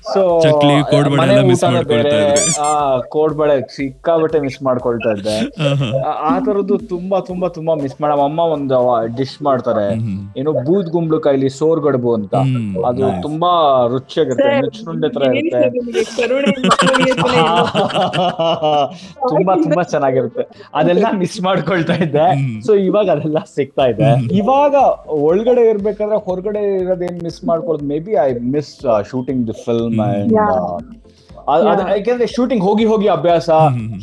[0.03, 2.61] ಸೊ ಚಕ್ಲಿ, ಕೋಡ್ಬಳೆ ಎಲ್ಲ miss ಮಾಡ್ಕೊಳ್ತಾ ಇದ್ರಿ.
[2.61, 5.61] ಆ ಕೋಡ್ಬಳೆ ಸಿಕ್ಕಾಬಟ್ಟೆ ಮಿಸ್ ಮಾಡ್ಕೊಳ್ತಾ ಇದ್ದೆ.
[6.01, 9.95] ಆ- ತರದ್ದು ತುಂಬಾ ತುಂಬಾ ತುಂಬಾ ಮಿಸ್ ಮಾಡ ಅಮ್ಮ ಒಂದು ಡಿಶ್ ಮಾಡ್ತಾರೆ.
[10.41, 12.35] ಏನೋ ಬೂದ್ ಕೈಲಿ ಸೋರ್ ಗಡ್ಬು ಅಂತ.
[12.87, 15.71] ಅದು ತುಂಬಾ ರುಚಿಯಾಗಿರುತ್ತೆ ನುಚ್ಚುಂಡೆ ತರ ಇರುತ್ತೆ.
[19.29, 20.71] ತುಂಬಾ ತುಂಬಾ ಚೆನ್ನಾಗಿರುತ್ತೆ.
[20.75, 22.67] ಅದೆಲ್ಲ ಮಿಸ್ ಮಾಡ್ಕೊಳ್ತಾ ಇದ್ದೆ.
[22.67, 24.37] ಸೊ ಇವಾಗ ಅದೆಲ್ಲ ಸಿಗ್ತಾ ಇದೆ.
[24.37, 24.75] ಇವಾಗ
[25.09, 31.12] ಒಳಗಡೆ ಇರ್ಬೇಕಾದ್ರೆ ಹೊರಗಡೆ ಇರೋದೇನ್ ಮಿಸ್ ಮಾಡ್ಕೊಳ್ಳೋದು maybe I miss shooting the film and Yeah.
[31.93, 33.51] ಯಾಕಂದ್ರೆ ಶೂಟಿಂಗ್ ಹೋಗಿ ಹೋಗಿ ಅಭ್ಯಾಸ.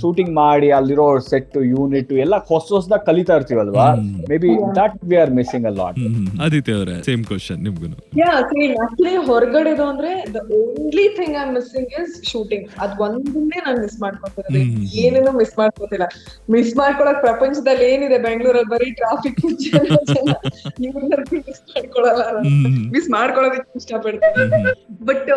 [0.02, 3.88] ಶೂಟಿಂಗ್ ಮಾಡಿ ಅಲ್ಲಿರೋ ಸೆಟ್ ಯೂನಿಟ್ ಎಲ್ಲ ಹೊಸ ಹೊಸದಾಗ ಕಲಿತಾ ಇರ್ತೀವಲ್ವಾ.
[4.44, 6.00] Maybe that we are missing a lot.
[6.46, 7.90] Aditya ಅವರೇ ಸೇಮ್ ಕ್ವಶನ್ ನಿಮ್ಗೂ
[8.22, 13.60] ಯಾ ಸೇಮ್ ಆಕ್ಚುಲಿ ಹೊರಗಡೆದು ಅಂದ್ರೆ the only thing I am missing is shooting ಅದ್ ಒಂದನ್ನೇ
[13.68, 14.64] ನಾನು ಮಿಸ್ ಮಾಡ್ಕೊತಿರೋದು.
[15.04, 16.08] ಏನೇನೋ ಮಿಸ್ ಮಾಡ್ಕೊತಿಲ್ಲ.
[16.56, 18.20] ಮಿಸ್ ಮಾಡ್ಕೊಳಕ್ ಪ್ರಪಂಚದಲ್ಲಿ ಏನಿದೆ?
[18.28, 19.68] ಬೆಂಗಳೂರಲ್ಲಿ ಬರೀ ಟ್ರಾಫಿಕ್ ಮಿಸ್
[21.74, 22.24] ಮಾಡ್ಕೊಳಲ್ಲ.
[22.94, 24.72] ಮಿಸ್ ಮಿಸ್ ಮಾಡ್ಕೊಳೋದಕ್ಕೆ ಇಷ್ಟಪಡ್ತೀನಿ.
[25.10, 25.30] But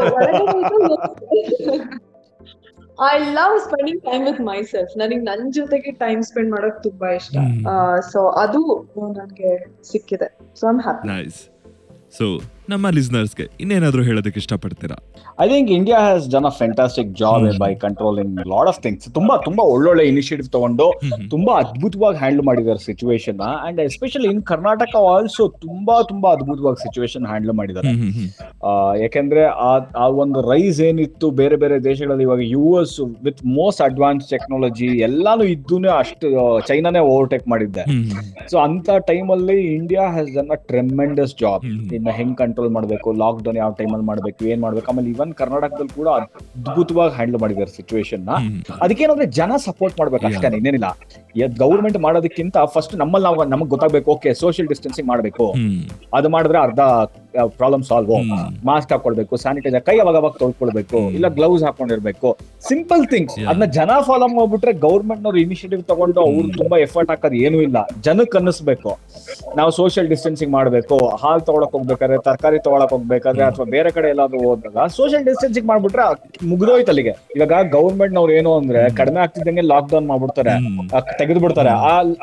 [3.10, 7.36] I love spending time with myself ನನಗೆ ನನ್ನ ಜೊತೆಗೆ ಟೈಮ್ ಸ್ಪೆಂಡ್ ಮಾಡೋಕೆ ತುಂಬಾ ಇಷ್ಟ.
[8.12, 8.60] ಸೊ ಅದು
[9.18, 10.28] ನನಗೆ ಸಿಕ್ಕಿದೆ.
[10.60, 11.40] So I'm happy nice
[12.18, 12.24] so
[12.70, 14.96] ನಮ್ಮ ಲಿಸ್ನರ್ಸ್ಗೆ ಇನ್ನೇನಾದ್ರೂ ಹೇಳೋದಕ್ಕೆ ಇಷ್ಟಪಡ್ತೀರಾ?
[15.40, 19.62] I think India has done a fantastic job by controlling lot of things ತುಂಬಾ ತುಂಬಾ
[19.64, 20.86] ಒಳ್ಳೊಳ್ಳೆ ಇನಿಷಿಯೇಟಿವ್ ತಗೊಂಡು
[21.30, 27.52] ತುಂಬಾ ಅದ್ಭುತವಾಗಿ ಹ್ಯಾಂಡಲ್ ಮಾಡಿದ್ದಾರೆ situation and especially in Karnataka also ತುಂಬಾ ತುಂಬಾ ಅದ್ಭುತವಾಗಿ ಸಿಚುವೇಶನ್ ಹ್ಯಾಂಡಲ್
[27.52, 27.92] ಮಾಡಿದ್ದಾರೆ.
[29.02, 29.72] ಯಾಕೆಂದ್ರೆ ಆ
[30.04, 32.94] ಆ ಒಂದು ರೈಸ್ ಏನಿತ್ತು ಬೇರೆ ಬೇರೆ ದೇಶಗಳಲ್ಲಿ ಇವಾಗ U S
[33.26, 36.28] with most advance technology ಎಲ್ಲಾನು ಇದ್ದೂ ಅಷ್ಟು
[36.70, 37.84] ಚೈನಾನೇ ಓವರ್ಟೇಕ್ ಮಾಡಿದ್ದೆ.
[38.52, 43.38] ಸೊ ಅಂತ ಟೈಮಲ್ಲಿ India has done a tremendous job in ಇನ್ನ ಹೆಂಗ್ ಕಂಟ್ರೋಲ್ ಮಾಡಬೇಕು ಲಾಕ್
[43.44, 48.30] ಡೌನ್ ಯಾವ ಟೈಮಲ್ಲಿ ಮಾಡಬೇಕು ಏನ್ ಮಾಡ್ಬೇಕು ಆಮೇಲೆ ಇವನ್ ಕರ್ನಾಟಕದಲ್ಲಿ ಕೂಡ ಅದ್ಭುತವಾಗಿ ಹ್ಯಾಂಡಲ್ ಮಾಡಿದ್ದಾರೆ ಸಿಚುವೇಶನ್ನ.
[48.84, 50.88] ಅದಕ್ಕೇನಂದ್ರೆ ಜನ ಸಪೋರ್ಟ್ ಮಾಡ್ಬೇಕು ಅಷ್ಟೇ ಇನ್ನೇನಿಲ್ಲ
[51.64, 55.46] ಗೌರ್ಮೆಂಟ್ ಮಾಡೋದಕ್ಕಿಂತ ಫಸ್ಟ್ ನಮ್ಮಲ್ಲಿ ನಾವು ನಮಗ್ ಗೊತ್ತಾಗ್ಬೇಕು ಓಕೆ ಸೋಷಿಯಲ್ ಡಿಸ್ಟೆನ್ಸಿಂಗ್ ಮಾಡಬೇಕು.
[56.18, 56.80] ಅದು ಮಾಡಿದ್ರೆ ಅರ್ಧ
[57.58, 58.12] ಪ್ರಾಬ್ಲಮ್ ಸಾಲ್ವ್.
[58.70, 62.30] ಮಾಸ್ಕ್ ಹಾಕೊಳ್ಬೇಕು ಸ್ಯಾನಿಟೈಸರ್ ಕೈ ಅವಾಗ ಅವಾಗ ತೊಳ್ಕೊಳ್ಬೇಕು ಇಲ್ಲ ಗ್ಲೌಸ್ ಹಾಕೊಂಡಿರ್ಬೇಕು.
[62.68, 67.60] ಸಿಂಪಲ್ ಥಿಂಗ್ಸ್ ಅದನ್ನ ಜನ ಫಾಲೋ ಮಾಡ್ಬಿಟ್ರೆ ಗೌರ್ಮೆಂಟ್ ನವರು ಇನಿಷಿಯೇಟಿವ್ ತಗೊಂಡು ಅವ್ರು ತುಂಬಾ ಎಫರ್ಟ್ ಹಾಕೋದು ಏನು
[67.66, 67.78] ಇಲ್ಲ.
[68.08, 68.90] ಜನಕ್ಕೆ ಅನ್ನಿಸ್ಬೇಕು.
[69.58, 74.86] ನಾವು ಸೋಷಿಯಲ್ ಡಿಸ್ಟೆನ್ಸಿಂಗ್ ಮಾಡ್ಬೇಕು ಹಾಲ್ ತಗೊಳಕ್ ಹೋಗ್ಬೇಕಾದ್ರೆ ತರಕಾರಿ ತಗೊಳಕ್ ಹೋಗ್ಬೇಕಾದ್ರೆ ಅಥವಾ ಬೇರೆ ಕಡೆ ಎಲ್ಲಾದ್ರೂ ಹೋದಾಗ
[74.98, 76.06] ಸೋಷಿಯಲ್ ಡಿಸ್ಟೆನ್ಸಿಂಗ್ ಮಾಡ್ಬಿಟ್ರೆ
[76.52, 77.14] ಮುಗಿದೋಯ್ತು ಅಲ್ಲಿಗೆ.
[77.36, 80.54] ಇವಾಗ ಗೌರ್ಮೆಂಟ್ ನವ್ರು ಏನು ಅಂದ್ರೆ ಕಡಿಮೆ ಆಗ್ತಿದ್ದಂಗೆ ಲಾಕ್ ಡೌನ್ ಮಾಡ್ಬಿಡ್ತಾರೆ.
[81.20, 81.72] ತೆಗೆದು ಬಿಡ್ತಾರೆ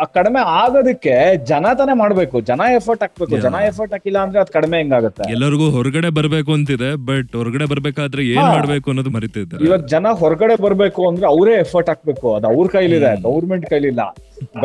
[0.02, 1.16] ಆ ಕಡಿಮೆ ಆಗೋದಕ್ಕೆ
[1.52, 2.38] ಜನ ತಾನೇ ಮಾಡ್ಬೇಕು.
[2.50, 3.36] ಜನ ಎಫರ್ಟ್ ಹಾಕ್ಬೇಕು.
[3.46, 8.48] ಜನ ಎಫರ್ಟ್ ಹಾಕಿಲ್ಲ ಅಂದ್ರೆ ಅದು ಕಡಿಮೆ ಹೆಂಗಾಗುತ್ತೆ ಎಲ್ಲರಿಗೂ ಹೊರಗಡೆ ಬರ್ಬೇಕು ಅಂತಿದೆ ಬಟ್ ಹೊರಗಡೆ ಬರ್ಬೇಕಾದ್ರೆ ಏನ್.
[8.56, 9.64] ಮಾಡ್ಬೇಕು ಅನ್ನೋದು ಮರಿತಿದ್ದಾರೆ.
[9.66, 12.36] ಇವಾಗ ಜನ ಹೊರಗಡೆ ಬರ್ಬೇಕು ಅಂದ್ರೆ ಅವರೇ ಎಫರ್ಟ್ ಹಾಕ್ಬೇಕು.
[12.36, 14.02] ಅದು ಅವ್ರ ಕೈಲಿದೆ ಗೌರ್ಮೆಂಟ್ ಕೈಲಿಲ್ಲ.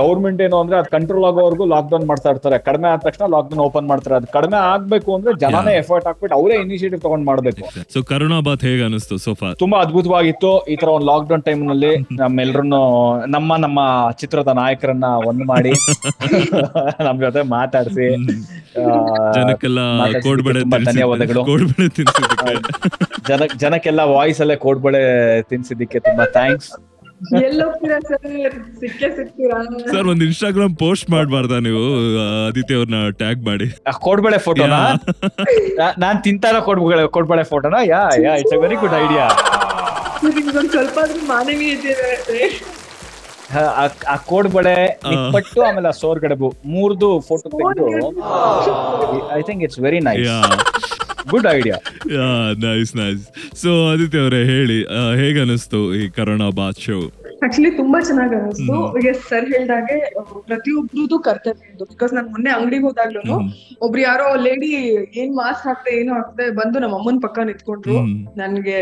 [0.01, 2.57] ಗೌರ್ಮೆಂಟ್ ಏನು ಅಂದ್ರೆ ಅದ್ ಕಂಟ್ರೋಲ್ ಆಗೋವರೆಗೂ ಲಾಕ್ ಡೌನ್ ಮಾಡ್ತಾ ಇರ್ತಾರೆ.
[2.69, 4.17] ಕಡಿಮೆ ಆದ ತಕ್ಷಣ ಲಾಕ್ ಡೌನ್ ಓಪನ್ ಮಾಡ್ತಾರೆ.
[4.21, 7.65] ಅದು ಕಡಿಮೆ ಆಗ್ಬೇಕು ಅಂದ್ರೆ ಜನನೇ ಎಫರ್ಟ್ ಹಾಕ್ಬಿಟ್ಟು ಅವರೇ ಇನಿಷಿಯೇಟಿವ್ ತಗೊಂಡ್ ಮಾಡ್ಬೇಕು.
[7.95, 10.53] ಸೊ ಕರುಣಾ ಬಾತ್ ಹೇಗೆ ಅನಿಸ್ತು ಸೋಫಾ ತುಂಬಾ ಅದ್ಭುತವಾಗಿತ್ತು.
[10.73, 12.83] ಈ ತರ ಒಂದು ಲಾಕ್ ಡೌನ್ ಟೈಮ್ನಲ್ಲಿ ನಮ್ಮೆಲ್ರನ್ನು
[13.37, 13.81] ನಮ್ಮ ನಮ್ಮ
[14.23, 15.75] ಚಿತ್ರದ ನಾಯಕರನ್ನ ಒಂದ್ ಮಾಡಿ
[17.07, 18.09] ನಮ್ ಜೊತೆ ಮಾತಾಡಿಸಿ
[19.37, 19.81] ಜನಕ್ಕೆಲ್ಲ
[20.27, 21.43] ಕೋಡ್ಬಳೆ ಧನ್ಯವಾದಗಳು.
[23.63, 25.03] ಜನಕ್ಕೆಲ್ಲ ವಾಯ್ಸ್ ಅಲ್ಲೇ ಕೋಡ್ಬಳೆ
[25.51, 26.71] ತಿನ್ಸಿದ್ದಕ್ಕೆ ತುಂಬಾ ಥ್ಯಾಂಕ್ಸ್
[29.93, 32.11] ಸರ್ ಒಂದ್ ಇನ್ಸ್ಟಾಗ್ರಾಮ್ ಪೋಸ್ಟ್ ಮಾಡ್ಬಾರ್ದಾ ನೀವು?
[32.43, 33.69] ಆದಿತ್ಯ ಅವ್ರನ್ನ ಟ್ಯಾಗ್ ಮಾಡಿ.
[34.07, 34.99] ಕೋಡ್ಬಳೆ ಫೋಟೋನಾ
[35.77, 35.93] Yeah.
[35.99, 39.29] ನಾನ್ ತಿಂತಾರ ಕೋಡ್ಬಳೆ ಕೋಡ್ಬಳೆ ಫೋಟೋನಾ yeah yeah it's a very good idea
[40.71, 40.99] ಸ್ವಲ್ಪ
[44.09, 48.11] ಆ ಕೋಡ್ಬಳೆ ನಿಪ್ಪಟ್ಟು ಆಮೇಲೆ ಆ ಸೋರ್ ಗಡಬು ಮೂರ್ದು ಫೋಟೋ ತೆಗೆದು.
[49.35, 50.21] I think it's very nice
[51.33, 51.77] good idea
[52.17, 52.29] yeah
[52.67, 53.25] nice nice
[53.63, 54.79] so Aditya ಅವರೇ ಹೇಳಿ
[55.23, 56.99] ಹೇಗೆ ಅನಿಸ್ತು ಈ ಕರೋನಾ ಬಾತ್ ಶೋ
[57.45, 58.77] ಆಕ್ಚುಲಿ ತುಂಬಾ ಚೆನ್ನಾಗಿ ಅನಿಸ್ತು
[59.11, 59.97] ಎಸ್ ಸರ್ ಹೇಳ್ದಾಗೆ
[60.49, 61.85] ಪ್ರತಿಯೊಬ್ರದ್ದು ಕರ್ತವ್ಯ ಇದು.
[61.91, 63.37] ಬಿಕಾಸ್ ನಾನ್ ಮೊನ್ನೆ ಅಂಗಡಿಗೆ ಹೋದಾಗ್ಲೂ.
[63.85, 64.71] ಒಬ್ರು ಯಾರೋ ಲೇಡಿ
[65.23, 67.99] ಏನ್ ಮಾಸ್ಕ್ ಹಾಕ್ದೆ ಏನು ಹಾಕ್ದೆ ಬಂದು ನಮ್ಮ ಅಮ್ಮನ ಪಕ್ಕ ನಿಂತ್ಕೊಂಡ್ರು.
[68.41, 68.79] ನನ್ಗೆ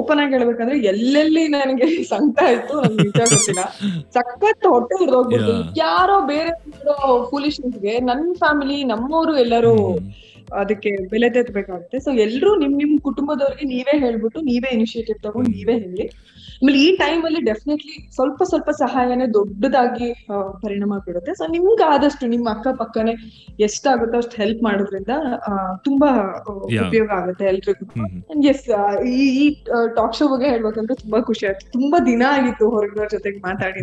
[0.00, 3.64] ಓಪನ್ ಆಗಿ ಹೇಳ್ಬೇಕಂದ್ರೆ ಎಲ್ಲೆಲ್ಲಿ ನನಗೆ ಸಂಕಟ ಆಯ್ತು ನನ್ಗೆ ನಿಜ ಗೊತ್ತಿಲ್ಲ.
[4.16, 5.56] ಸಖತ್ ಹೊಟ್ಟೆ ಹಿಡ್ದೋಗ್ಬಿಡ್ತು.
[5.84, 6.52] ಯಾರೋ ಬೇರೆ
[7.30, 9.76] ಫೂಲಿಶ್ಗೆ ನನ್ ಫ್ಯಾಮಿಲಿ ನಮ್ಮವರು ಎಲ್ಲರೂ.
[10.58, 16.06] ಅದಕ್ಕೆ ಬೆಲೆ ತೆತ್ತಬೇಕಾಗುತ್ತೆ ಸೊ ಎಲ್ರು ನಿಮ್ ನಿಮ್ ಕುಟುಂಬದವ್ರಿಗೆ ನೀವೇ ಹೇಳ್ಬಿಟ್ಟು ನೀವೇ ಇನಿಷಿಯೇಟಿವ್ ತಗೊಂಡು ನೀವೇ ಹೇಳಿ.
[16.58, 20.08] ಆಮೇಲೆ ಈ ಟೈಮ್ ಅಲ್ಲಿ ಡೆಫಿನೆಟ್ಲಿ ಸ್ವಲ್ಪ ಸ್ವಲ್ಪ ಸಹಾಯನೇ ದೊಡ್ಡದಾಗಿ
[20.62, 23.12] ಪರಿಣಾಮ ಬೀಳುತ್ತೆ ಸೊ ನಿಮ್ಗೆ ಆದಷ್ಟು ನಿಮ್ಮ ಅಕ್ಕ ಪಕ್ಕನೆ
[23.60, 25.12] ಎಷ್ಟಾಗುತ್ತೋ ಅಷ್ಟು ಹೆಲ್ಪ್ ಮಾಡೋದ್ರಿಂದ
[25.84, 26.10] ತುಂಬಾ
[26.80, 27.86] ಉಪಯೋಗ ಆಗುತ್ತೆ ಎಲ್ರಿಗೂ.
[28.50, 28.66] ಎಸ್
[29.12, 29.46] ಈ ಈ
[29.96, 31.64] ಟಾಕ್ ಶೋ ಬಗ್ಗೆ ಹೇಳ್ಬೇಕಂದ್ರೆ ತುಂಬಾ ಖುಷಿ ಆಯ್ತು.
[31.76, 33.82] ತುಂಬಾ ದಿನ ಆಗಿತ್ತು ಹೊರಗಿನ ಜೊತೆಗೆ ಮಾತಾಡಿ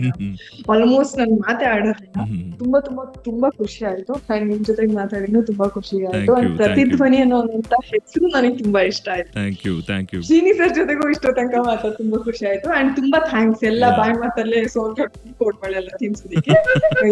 [0.74, 2.22] ಆಲ್ಮೋಸ್ಟ್ ನನ್ ಮಾತೇ ಆಡೋದ್ರಿಂದ
[2.62, 4.14] ತುಂಬಾ ತುಂಬಾ ತುಂಬಾ ಖುಷಿ ಆಯ್ತು.
[4.32, 6.32] ಅಂಡ್ ನಿಮ್ ಜೊತೆಗೆ ಮಾತಾಡಿನೂ ತುಂಬಾ ಖುಷಿ ಆಯ್ತು.
[6.60, 9.32] Thank ಅಂಡ್ you, thank ಪ್ರತಿಧ್ವನಿ ಅನ್ನೋಂತ ಹೆಸರು ನನಗೆ ತುಂಬಾ ಇಷ್ಟ ಆಯ್ತು.
[9.38, 12.68] Thank you thank you Srini sir ಜೊತೆಗೂ ಇಷ್ಟೋ ತನಕ ಮಾತಾಡ್ ತುಂಬಾ ಖುಷಿ ಆಯ್ತು.
[12.80, 13.84] ಅಂಡ್ ತುಂಬಾ ಥ್ಯಾಂಕ್ಸ್ ಎಲ್ಲ.
[14.00, 14.94] ಬಾಯ್ ಮಾತಲ್ಲೇ ಸೋನ್
[15.42, 16.54] ಕೋಟ್ಗಳೆಲ್ಲ ತಿನ್ಸೋದಿಕ್ಕೆ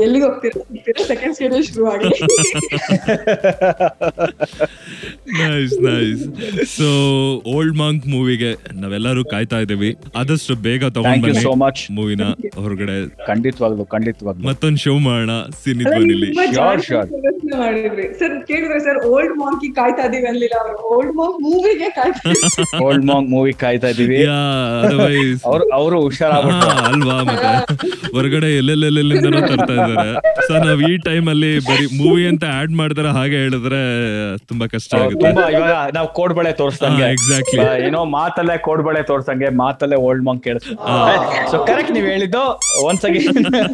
[0.06, 1.06] ಎಲ್ಲಿಗೆ ಹೋಗ್ತೀರಾ?
[1.12, 2.12] ಸೆಕೆಂಡ್ ಸ್ಟೇಜ್ ಶುರು ಆಗಿ.
[5.42, 6.24] Nice nice
[6.78, 6.90] so
[7.56, 8.52] Old Monk ಮೂವಿಗೆ
[8.84, 9.92] ನಾವೆಲ್ಲರೂ ಕಾಯ್ತಾ ಇದ್ದೀವಿ.
[10.22, 12.24] ಆದಷ್ಟು ಬೇಗ ಥ್ಯಾಂಕ್ ತಗೊಂಡ್ ಯು ಸೋ ಬನ್ನಿ ಮಚ್ ಮೂವಿನ
[12.64, 12.98] ಹೊರಗಡೆ.
[13.32, 14.44] ಖಂಡಿತವಾಗ್ಲು ಖಂಡಿತವಾಗ್ಲು.
[14.50, 16.30] ಮತ್ತೊಂದು ಶೋ ಮಾಡೋಣ ಸಿನಿ ಧ್ವನಿಲಿ
[18.20, 20.78] ಸರ್ ಕೇಳಿದ್ರೆ ಸರ್ ಓಲ್ಡ್ ಮಾಂಕಿ ಕಾಯ್ತಾ ಇದೀವಿ ಅನ್ಲಿಲ್ಲ ಅವರು.
[20.90, 22.32] ಓಲ್ಡ್ ಮಾಂಕ್ ಮೂವಿಗೆ ಕಾಯ್ತಾ
[22.84, 24.18] ಓಲ್ಡ್ ಮಾಂಗ್ ಮೂವಿ ಕಾಯ್ತಾ ಇದೀವಿ.
[24.28, 24.38] ಯಾ
[24.82, 26.70] ಅದರ್ವೈಸ್ ಅವ್ರು ಅವರು ಹುಷಾರಾಗ್ಬಿಟ್ರು.
[26.90, 27.52] ಅಲ್ವಾ ಮತ್ತೆ?
[28.16, 30.08] ಹೊರಗಡೆ ಎಲ್ಲೆಲ್ಲೆಲ್ಲಿಂದನೋ ತರ್ತಾ ಇದ್ದಾರೆ.
[30.48, 33.82] ಸೊ ನಾವ್ ಈ ಟೈಮ್ ಅಲ್ಲಿ ಬರೀ ಮೂವಿ ಅಂತ ಆಡ್ ಮಾಡ್ತಾರೆ ಹಾಗೆ ಹೇಳಿದ್ರೆ
[34.48, 35.24] ತುಂಬಾ ಕಷ್ಟ ಆಗುತ್ತೆ.
[35.26, 37.08] ತುಂಬಾ ಇವಾಗ ನಾವು ಕೋಡ್ಬಳೆ ತೋರ್ಸ್ದಂಗೆ.
[37.16, 37.62] Exactly.
[37.66, 40.70] ಆ, ಏನೋ ಮಾತಲ್ಲೇ ಕೋಡ್ಬಳೆ ತೋರ್ಸಂಗೆ ಮಾತಲ್ಲೇ ಓಲ್ಡ್ ಮಾಂಗ್ ಕೇಳಿಸ್
[41.52, 42.44] ಸೊ ಕರೆಕ್ಟ್ ನೀವ್ ಹೇಳಿದ್ದು.
[42.86, 43.66] Once again yeah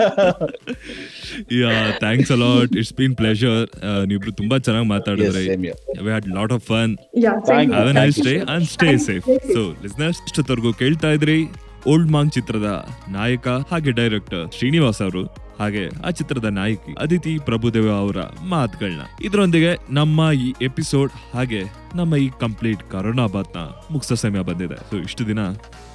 [2.00, 3.68] thanks a lot it's been pleasure
[4.08, 5.48] ನೀವಿಬ್ರು ತುಂಬಾ ಚೆನ್ನಾಗಿ ಮಾತಾಡಿದ್ರಿ.
[5.58, 7.94] We had lot of fun have a.
[7.94, 11.48] Nice day and stay safe so listeners ಇಷ್ಟೊತ್ತವರೆಗೂ ಕೇಳ್ತಾ ಇದ್ರಿ
[11.88, 18.18] ಓಲ್ಡ್ ಮಾಂಗ್ ಚಿತ್ರದ ನಾಯಕ ಹಾಗೆ ಡೈರೆಕ್ಟರ್ ಶ್ರೀನಿವಾಸ್ ಅವರು ಹಾಗೆ ಆ ಚಿತ್ರದ ನಾಯಕಿ ಅದಿತಿ ಪ್ರಭುದೇವ ಅವರ
[18.44, 21.64] ಮಾತುಗಳನ್ನ ಇದರೊಂದಿಗೆ ನಮ್ಮ ಈ ಎಪಿಸೋಡ್ ಹಾಗೆ
[21.96, 23.60] ನಮ್ಮ ಈ ಕಂಪ್ಲೀಟ್ ಕರೋನಾ ಬಾತ್ನ
[23.92, 24.76] ಮುಗಿಸೋ ಸಮಯ ಬಂದಿದೆ.
[24.76, 25.40] ಸೊ ಇಷ್ಟು ದಿನ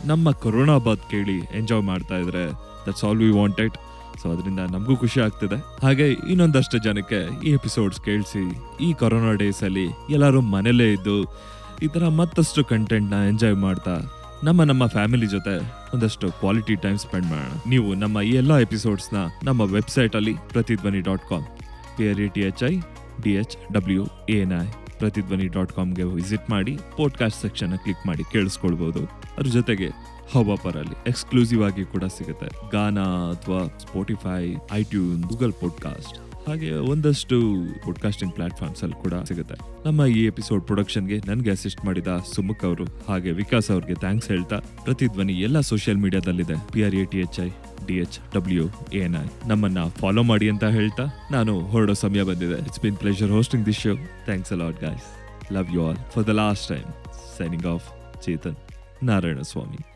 [0.05, 2.45] ನಮ್ಮ ಕರೋನಾ ಬಾತ್ ಕೇಳಿ ಎಂಜಾಯ್ ಮಾಡ್ತಾ ಇದ್ರೆ
[2.87, 3.73] that's all we wanted
[4.21, 5.57] so ಅದರಿಂದ ನಮಗೂ ಖುಷಿ ಆಗ್ತಿದೆ.
[5.83, 8.45] ಹಾಗೆ ಇನ್ನೊಂದಷ್ಟು ಜನಕ್ಕೆ ಈ ಎಪಿಸೋಡ್ಸ್ ಕೇಳಿಸಿ,
[8.87, 11.17] ಈ ಕೊರೋನಾ ಡೇಸಲ್ಲಿ ಎಲ್ಲರೂ ಮನೇಲೇ ಇದ್ದು,
[11.83, 13.97] ಈ ಥರ ಮತ್ತಷ್ಟು ಕಂಟೆಂಟ್ನ ಎಂಜಾಯ್ ಮಾಡ್ತಾ
[14.45, 15.55] ನಮ್ಮ ನಮ್ಮ ಫ್ಯಾಮಿಲಿ ಜೊತೆ
[15.95, 17.53] ಒಂದಷ್ಟು ಕ್ವಾಲಿಟಿ ಟೈಮ್ ಸ್ಪೆಂಡ್ ಮಾಡೋಣ.
[17.71, 21.47] ನೀವು ನಮ್ಮ ಈ ಎಲ್ಲ ಎಪಿಸೋಡ್ಸ್ನ ನಮ್ಮ ವೆಬ್ಸೈಟ್ ಅಲ್ಲಿ Prathidhvani dot com
[21.99, 22.75] P R E T H I
[23.23, 24.67] D H W N I
[24.99, 29.03] Prathidhvani dot ಕಾಮ್ಗೆ visit ಮಾಡಿ ಪಾಡ್ಕಾಸ್ಟ್ ಸೆಕ್ಷನ್ನ ಕ್ಲಿಕ್ ಮಾಡಿ ಕೇಳಿಸ್ಕೊಳ್ಬೋದು.
[29.39, 29.89] ಅದ್ರ ಜೊತೆಗೆ
[30.33, 32.49] ಹವಾಪರ್ ಅಲ್ಲಿ ಎಕ್ಸ್ಕ್ಲೂಸಿವ್ ಆಗಿ ಕೂಡ ಸಿಗುತ್ತೆ.
[32.73, 37.37] ಗಾನಾ ಅಥವಾ ಸ್ಪೋಟಿಫೈ ಐಟ್ಯೂನ್ ಗೂಗಲ್ ಪಾಡ್ಕಾಸ್ಟ್ ಹಾಗೆ ಒಂದಷ್ಟು
[37.87, 39.57] ಪಾಡ್ಕಾಸ್ಟಿಂಗ್ ಪ್ಲಾಟ್ಫಾರ್ಮ್ಸ್ ಅಲ್ಲಿ ಕೂಡ ಸಿಗುತ್ತೆ.
[39.85, 45.33] ನಮ್ಮ ಈ ಎಪಿಸೋಡ್ ಪ್ರೊಡಕ್ಷನ್ಗೆ ನನಗೆ ಅಸಿಸ್ಟ್ ಮಾಡಿದ ಸುಮುಖ್ ಅವರು ಹಾಗೆ ವಿಕಾಸ್ ಅವ್ರಿಗೆ ಥ್ಯಾಂಕ್ಸ್ ಹೇಳ್ತಾ ಪ್ರತಿಧ್ವನಿ
[45.33, 47.49] ಎಲ್ಲ social ಮೀಡಿಯಾದಲ್ಲಿದೆ P R A T H I
[47.87, 52.59] D H W N I ನಮ್ಮನ್ನ ಫಾಲೋ ಮಾಡಿ ಅಂತ ಹೇಳ್ತಾ ನಾನು ಹೊರಡೋ ಸಮಯ ಬಂದಿದೆ.
[52.59, 55.09] It's been pleasure hosting this show thanks a lot guys
[55.53, 56.89] love you all for the last time
[57.39, 57.89] signing off
[58.23, 58.57] Chetan
[59.03, 59.96] Narayana Swamy